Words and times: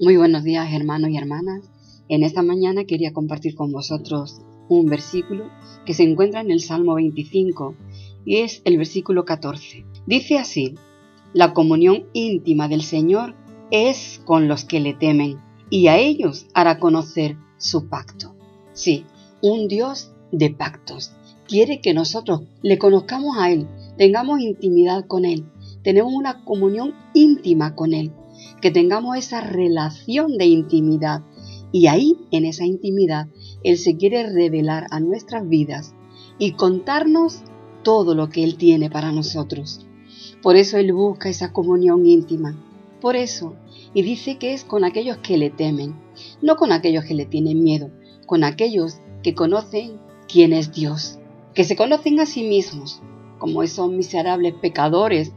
Muy 0.00 0.16
buenos 0.16 0.42
días 0.42 0.72
hermanos 0.72 1.10
y 1.10 1.16
hermanas. 1.16 1.70
En 2.08 2.24
esta 2.24 2.42
mañana 2.42 2.84
quería 2.84 3.12
compartir 3.12 3.54
con 3.54 3.70
vosotros 3.70 4.40
un 4.68 4.86
versículo 4.86 5.50
que 5.86 5.94
se 5.94 6.02
encuentra 6.02 6.40
en 6.40 6.50
el 6.50 6.60
Salmo 6.60 6.94
25 6.94 7.76
y 8.24 8.38
es 8.38 8.60
el 8.64 8.76
versículo 8.76 9.24
14. 9.24 9.84
Dice 10.04 10.38
así, 10.38 10.74
la 11.32 11.54
comunión 11.54 12.06
íntima 12.12 12.66
del 12.66 12.82
Señor 12.82 13.36
es 13.70 14.20
con 14.24 14.48
los 14.48 14.64
que 14.64 14.80
le 14.80 14.94
temen 14.94 15.38
y 15.70 15.86
a 15.86 15.96
ellos 15.96 16.48
hará 16.54 16.80
conocer 16.80 17.36
su 17.56 17.88
pacto. 17.88 18.34
Sí, 18.72 19.04
un 19.42 19.68
Dios 19.68 20.12
de 20.32 20.50
pactos. 20.50 21.12
Quiere 21.46 21.80
que 21.80 21.94
nosotros 21.94 22.42
le 22.62 22.78
conozcamos 22.78 23.36
a 23.38 23.52
Él, 23.52 23.68
tengamos 23.96 24.40
intimidad 24.40 25.06
con 25.06 25.24
Él, 25.24 25.44
tenemos 25.84 26.12
una 26.12 26.44
comunión 26.44 26.94
íntima 27.14 27.76
con 27.76 27.94
Él 27.94 28.12
que 28.60 28.70
tengamos 28.70 29.16
esa 29.16 29.40
relación 29.40 30.36
de 30.38 30.46
intimidad. 30.46 31.22
Y 31.72 31.86
ahí, 31.88 32.16
en 32.30 32.44
esa 32.44 32.64
intimidad, 32.64 33.28
Él 33.62 33.78
se 33.78 33.96
quiere 33.96 34.30
revelar 34.30 34.86
a 34.90 35.00
nuestras 35.00 35.48
vidas 35.48 35.94
y 36.38 36.52
contarnos 36.52 37.42
todo 37.82 38.14
lo 38.14 38.28
que 38.28 38.44
Él 38.44 38.56
tiene 38.56 38.90
para 38.90 39.12
nosotros. 39.12 39.86
Por 40.42 40.56
eso 40.56 40.78
Él 40.78 40.92
busca 40.92 41.28
esa 41.28 41.52
comunión 41.52 42.06
íntima. 42.06 42.56
Por 43.00 43.16
eso, 43.16 43.54
y 43.92 44.02
dice 44.02 44.38
que 44.38 44.54
es 44.54 44.64
con 44.64 44.84
aquellos 44.84 45.18
que 45.18 45.36
le 45.36 45.50
temen, 45.50 45.94
no 46.40 46.56
con 46.56 46.72
aquellos 46.72 47.04
que 47.04 47.14
le 47.14 47.26
tienen 47.26 47.62
miedo, 47.62 47.90
con 48.26 48.44
aquellos 48.44 48.98
que 49.22 49.34
conocen 49.34 49.98
quién 50.26 50.52
es 50.52 50.72
Dios, 50.72 51.18
que 51.54 51.64
se 51.64 51.76
conocen 51.76 52.20
a 52.20 52.26
sí 52.26 52.44
mismos, 52.44 53.00
como 53.38 53.62
esos 53.62 53.90
miserables 53.90 54.54
pecadores 54.54 55.32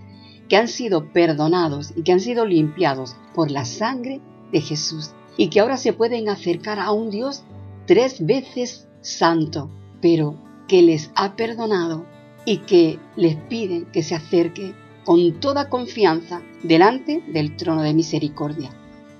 que 0.47 0.57
han 0.57 0.67
sido 0.67 1.11
perdonados 1.11 1.93
y 1.95 2.03
que 2.03 2.11
han 2.11 2.19
sido 2.19 2.45
limpiados 2.45 3.15
por 3.33 3.51
la 3.51 3.65
sangre 3.65 4.21
de 4.51 4.61
Jesús 4.61 5.11
y 5.37 5.49
que 5.49 5.59
ahora 5.59 5.77
se 5.77 5.93
pueden 5.93 6.29
acercar 6.29 6.79
a 6.79 6.91
un 6.91 7.09
Dios 7.09 7.43
tres 7.85 8.25
veces 8.25 8.87
santo, 9.01 9.69
pero 10.01 10.35
que 10.67 10.81
les 10.81 11.11
ha 11.15 11.35
perdonado 11.35 12.05
y 12.45 12.59
que 12.59 12.99
les 13.15 13.35
piden 13.35 13.85
que 13.91 14.03
se 14.03 14.15
acerque 14.15 14.73
con 15.05 15.39
toda 15.39 15.69
confianza 15.69 16.41
delante 16.63 17.23
del 17.27 17.55
trono 17.55 17.81
de 17.81 17.93
misericordia. 17.93 18.71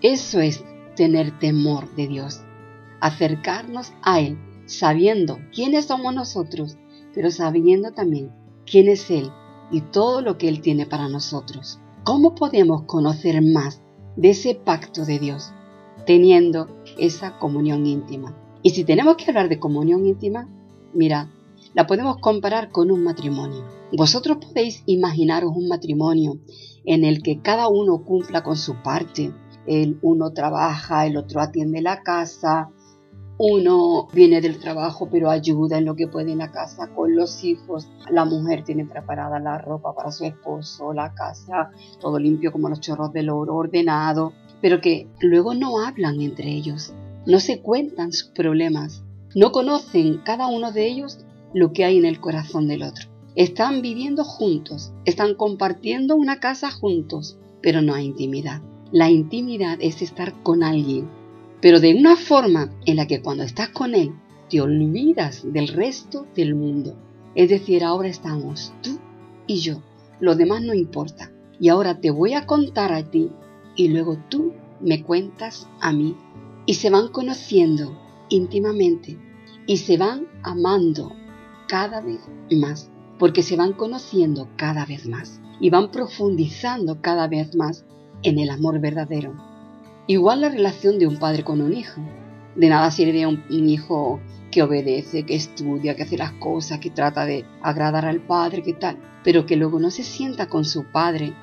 Eso 0.01 0.39
es 0.39 0.63
tener 0.95 1.37
temor 1.39 1.93
de 1.95 2.07
Dios, 2.07 2.41
acercarnos 2.99 3.93
a 4.01 4.19
Él 4.19 4.37
sabiendo 4.67 5.39
quiénes 5.53 5.85
somos 5.85 6.13
nosotros, 6.13 6.77
pero 7.13 7.31
sabiendo 7.31 7.91
también 7.91 8.31
quién 8.65 8.89
es 8.89 9.09
Él 9.09 9.31
y 9.71 9.81
todo 9.81 10.21
lo 10.21 10.37
que 10.37 10.47
Él 10.47 10.61
tiene 10.61 10.85
para 10.85 11.09
nosotros. 11.09 11.79
¿Cómo 12.03 12.35
podemos 12.35 12.83
conocer 12.83 13.41
más 13.41 13.81
de 14.15 14.29
ese 14.29 14.55
pacto 14.55 15.05
de 15.05 15.19
Dios? 15.19 15.51
Teniendo 16.05 16.67
esa 16.97 17.37
comunión 17.37 17.85
íntima. 17.85 18.35
Y 18.63 18.71
si 18.71 18.83
tenemos 18.83 19.17
que 19.17 19.25
hablar 19.27 19.49
de 19.49 19.59
comunión 19.59 20.05
íntima, 20.05 20.49
mira, 20.93 21.31
la 21.73 21.85
podemos 21.85 22.17
comparar 22.17 22.71
con 22.71 22.91
un 22.91 23.03
matrimonio. 23.03 23.65
Vosotros 23.95 24.37
podéis 24.37 24.83
imaginaros 24.85 25.51
un 25.55 25.67
matrimonio 25.67 26.39
en 26.85 27.03
el 27.03 27.21
que 27.21 27.41
cada 27.41 27.67
uno 27.67 28.03
cumpla 28.03 28.43
con 28.43 28.55
su 28.55 28.75
parte. 28.81 29.33
El 29.65 29.99
uno 30.01 30.31
trabaja, 30.31 31.05
el 31.05 31.17
otro 31.17 31.41
atiende 31.41 31.81
la 31.81 32.01
casa, 32.01 32.69
uno 33.39 34.07
viene 34.13 34.41
del 34.41 34.59
trabajo 34.59 35.09
pero 35.11 35.29
ayuda 35.29 35.77
en 35.77 35.85
lo 35.85 35.95
que 35.95 36.07
puede 36.07 36.31
en 36.31 36.39
la 36.39 36.51
casa 36.51 36.87
con 36.87 37.15
los 37.15 37.43
hijos. 37.43 37.87
La 38.09 38.25
mujer 38.25 38.63
tiene 38.63 38.85
preparada 38.85 39.39
la 39.39 39.57
ropa 39.59 39.93
para 39.93 40.11
su 40.11 40.25
esposo, 40.25 40.93
la 40.93 41.13
casa, 41.13 41.71
todo 41.99 42.19
limpio 42.19 42.51
como 42.51 42.69
los 42.69 42.81
chorros 42.81 43.13
del 43.13 43.29
oro, 43.29 43.55
ordenado, 43.55 44.33
pero 44.61 44.81
que 44.81 45.07
luego 45.21 45.53
no 45.53 45.79
hablan 45.79 46.21
entre 46.21 46.49
ellos, 46.49 46.93
no 47.25 47.39
se 47.39 47.61
cuentan 47.61 48.11
sus 48.11 48.29
problemas, 48.29 49.03
no 49.35 49.51
conocen 49.51 50.17
cada 50.23 50.47
uno 50.47 50.71
de 50.71 50.87
ellos 50.87 51.19
lo 51.53 51.73
que 51.73 51.85
hay 51.85 51.97
en 51.97 52.05
el 52.05 52.19
corazón 52.19 52.67
del 52.67 52.83
otro. 52.83 53.07
Están 53.35 53.83
viviendo 53.83 54.23
juntos, 54.23 54.93
están 55.05 55.35
compartiendo 55.35 56.15
una 56.15 56.39
casa 56.39 56.71
juntos, 56.71 57.37
pero 57.61 57.83
no 57.83 57.93
hay 57.93 58.05
intimidad. 58.05 58.61
La 58.91 59.11
intimidad 59.11 59.77
es 59.79 60.01
estar 60.01 60.33
con 60.41 60.63
alguien 60.63 61.07
pero 61.61 61.79
de 61.79 61.95
una 61.95 62.15
forma 62.15 62.71
en 62.85 62.97
la 62.97 63.07
que 63.07 63.21
cuando 63.21 63.43
estás 63.43 63.69
con 63.69 63.95
Él 63.95 64.13
te 64.49 64.61
olvidas 64.61 65.41
del 65.51 65.67
resto 65.67 66.27
del 66.35 66.55
mundo. 66.55 66.95
Es 67.35 67.49
decir, 67.49 67.83
ahora 67.83 68.07
estamos 68.07 68.73
tú 68.81 68.99
y 69.45 69.59
yo, 69.59 69.81
lo 70.19 70.35
demás 70.35 70.61
no 70.61 70.73
importa. 70.73 71.31
Y 71.59 71.69
ahora 71.69 71.99
te 71.99 72.11
voy 72.11 72.33
a 72.33 72.45
contar 72.45 72.93
a 72.93 73.09
ti 73.09 73.31
y 73.75 73.89
luego 73.89 74.17
tú 74.29 74.53
me 74.79 75.03
cuentas 75.03 75.67
a 75.81 75.91
mí. 75.91 76.15
Y 76.65 76.75
se 76.75 76.89
van 76.89 77.07
conociendo 77.09 77.97
íntimamente 78.29 79.17
y 79.65 79.77
se 79.77 79.97
van 79.97 80.27
amando 80.43 81.11
cada 81.67 82.01
vez 82.01 82.21
más, 82.51 82.89
porque 83.19 83.41
se 83.41 83.55
van 83.55 83.73
conociendo 83.73 84.49
cada 84.55 84.85
vez 84.85 85.07
más 85.07 85.41
y 85.59 85.69
van 85.69 85.91
profundizando 85.91 87.01
cada 87.01 87.27
vez 87.27 87.55
más 87.55 87.85
en 88.23 88.39
el 88.39 88.49
amor 88.49 88.79
verdadero. 88.79 89.46
Igual 90.09 90.39
la 90.39 90.47
relación 90.47 90.99
de 90.99 91.05
un 91.05 91.17
padre 91.17 91.43
con 91.43 91.59
un 91.59 91.73
hijo. 91.73 92.01
De 92.55 92.69
nada 92.69 92.89
sirve 92.91 93.27
un, 93.27 93.43
hijo 93.49 94.21
que 94.51 94.63
obedece, 94.63 95.25
que 95.25 95.35
estudia, 95.35 95.97
que 95.97 96.03
hace 96.03 96.17
las 96.17 96.31
cosas, 96.31 96.79
que 96.79 96.89
trata 96.89 97.25
de 97.25 97.43
agradar 97.61 98.05
al 98.05 98.21
padre, 98.21 98.63
que 98.63 98.71
tal, 98.71 98.97
pero 99.25 99.45
que 99.45 99.57
luego 99.57 99.81
no 99.81 99.91
se 99.91 100.03
sienta 100.03 100.47
con 100.47 100.63
su 100.63 100.85
padre 100.93 101.33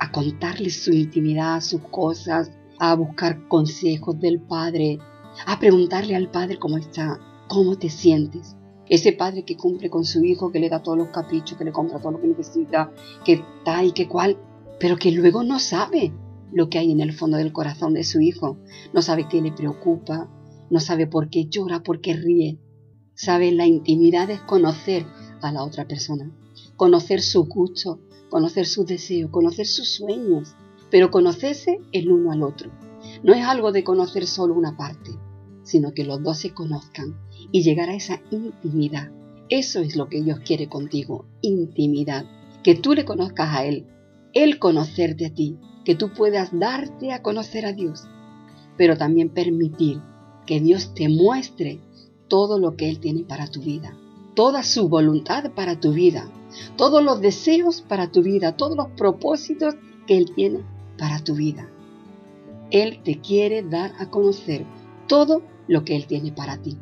a 0.00 0.10
contarle 0.10 0.70
su 0.70 0.92
intimidad, 0.92 1.60
sus 1.60 1.80
cosas, 1.82 2.50
a 2.80 2.92
buscar 2.96 3.46
consejos 3.46 4.18
del 4.18 4.40
padre, 4.40 4.98
a 5.46 5.60
preguntarle 5.60 6.16
al 6.16 6.28
padre 6.28 6.58
cómo 6.58 6.76
está, 6.76 7.20
cómo 7.46 7.78
te 7.78 7.88
sientes. 7.88 8.56
Ese 8.88 9.12
padre 9.12 9.44
que 9.44 9.56
cumple 9.56 9.90
con 9.90 10.04
su 10.04 10.24
hijo, 10.24 10.50
que 10.50 10.58
le 10.58 10.68
da 10.68 10.82
todos 10.82 10.98
los 10.98 11.08
caprichos, 11.08 11.56
que 11.56 11.64
le 11.64 11.72
compra 11.72 12.00
todo 12.00 12.12
lo 12.12 12.20
que 12.20 12.26
necesita, 12.26 12.90
que 13.24 13.44
tal 13.64 13.86
y 13.86 13.92
que 13.92 14.08
cual, 14.08 14.36
pero 14.80 14.96
que 14.96 15.12
luego 15.12 15.44
no 15.44 15.60
sabe 15.60 16.12
lo 16.52 16.68
que 16.68 16.78
hay 16.78 16.90
en 16.90 17.00
el 17.00 17.12
fondo 17.12 17.36
del 17.36 17.52
corazón 17.52 17.94
de 17.94 18.04
su 18.04 18.20
hijo. 18.20 18.58
No 18.92 19.02
sabe 19.02 19.28
qué 19.28 19.40
le 19.40 19.52
preocupa, 19.52 20.28
no 20.70 20.80
sabe 20.80 21.06
por 21.06 21.30
qué 21.30 21.46
llora, 21.46 21.82
por 21.82 22.00
qué 22.00 22.14
ríe. 22.14 22.58
Sabe 23.14 23.52
la 23.52 23.66
intimidad 23.66 24.30
es 24.30 24.40
conocer 24.40 25.06
a 25.42 25.52
la 25.52 25.64
otra 25.64 25.86
persona, 25.86 26.30
conocer 26.76 27.20
su 27.20 27.44
gusto, 27.46 28.00
conocer 28.30 28.66
sus 28.66 28.86
deseos, 28.86 29.30
conocer 29.30 29.66
sus 29.66 29.88
sueños, 29.88 30.54
pero 30.90 31.10
conocerse 31.10 31.80
el 31.92 32.10
uno 32.10 32.32
al 32.32 32.42
otro. 32.42 32.70
No 33.22 33.34
es 33.34 33.44
algo 33.44 33.72
de 33.72 33.84
conocer 33.84 34.26
solo 34.26 34.54
una 34.54 34.76
parte, 34.76 35.10
sino 35.62 35.92
que 35.92 36.04
los 36.04 36.22
dos 36.22 36.38
se 36.38 36.54
conozcan 36.54 37.18
y 37.50 37.62
llegar 37.62 37.88
a 37.88 37.94
esa 37.94 38.20
intimidad. 38.30 39.10
Eso 39.48 39.80
es 39.80 39.96
lo 39.96 40.08
que 40.08 40.22
Dios 40.22 40.40
quiere 40.40 40.68
contigo, 40.68 41.26
intimidad. 41.40 42.26
Que 42.62 42.74
tú 42.74 42.94
le 42.94 43.04
conozcas 43.04 43.48
a 43.50 43.64
Él, 43.64 43.86
Él 44.34 44.58
conocerte 44.58 45.26
a 45.26 45.34
ti, 45.34 45.58
que 45.88 45.94
tú 45.94 46.10
puedas 46.10 46.50
darte 46.52 47.14
a 47.14 47.22
conocer 47.22 47.64
a 47.64 47.72
Dios, 47.72 48.06
pero 48.76 48.98
también 48.98 49.30
permitir 49.30 50.02
que 50.44 50.60
Dios 50.60 50.92
te 50.92 51.08
muestre 51.08 51.80
todo 52.28 52.58
lo 52.58 52.76
que 52.76 52.90
Él 52.90 53.00
tiene 53.00 53.24
para 53.24 53.46
tu 53.46 53.62
vida, 53.62 53.96
toda 54.34 54.64
su 54.64 54.90
voluntad 54.90 55.50
para 55.52 55.80
tu 55.80 55.92
vida, 55.92 56.28
todos 56.76 57.02
los 57.02 57.22
deseos 57.22 57.80
para 57.80 58.12
tu 58.12 58.22
vida, 58.22 58.54
todos 58.54 58.76
los 58.76 58.88
propósitos 58.98 59.76
que 60.06 60.18
Él 60.18 60.34
tiene 60.34 60.58
para 60.98 61.24
tu 61.24 61.34
vida. 61.34 61.70
Él 62.70 63.00
te 63.02 63.22
quiere 63.22 63.62
dar 63.62 63.92
a 63.98 64.10
conocer 64.10 64.66
todo 65.06 65.40
lo 65.68 65.86
que 65.86 65.96
Él 65.96 66.06
tiene 66.06 66.32
para 66.32 66.58
ti. 66.58 66.76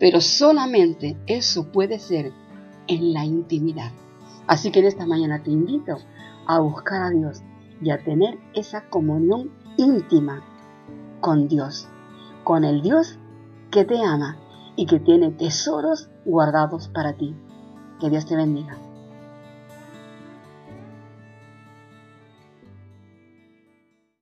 Pero 0.00 0.22
solamente 0.22 1.18
eso 1.26 1.70
puede 1.70 1.98
ser 1.98 2.32
en 2.86 3.12
la 3.12 3.26
intimidad. 3.26 3.92
Así 4.46 4.70
que 4.70 4.80
en 4.80 4.86
esta 4.86 5.04
mañana 5.04 5.42
te 5.42 5.50
invito 5.50 5.98
a 6.46 6.60
buscar 6.60 7.02
a 7.02 7.10
Dios 7.10 7.42
y 7.80 7.90
a 7.90 8.02
tener 8.02 8.38
esa 8.54 8.88
comunión 8.88 9.50
íntima 9.76 10.42
con 11.20 11.48
Dios, 11.48 11.88
con 12.44 12.64
el 12.64 12.82
Dios 12.82 13.18
que 13.70 13.84
te 13.84 14.02
ama 14.02 14.36
y 14.76 14.86
que 14.86 15.00
tiene 15.00 15.30
tesoros 15.30 16.08
guardados 16.24 16.88
para 16.88 17.14
ti. 17.14 17.34
Que 18.00 18.10
Dios 18.10 18.26
te 18.26 18.36
bendiga. 18.36 18.76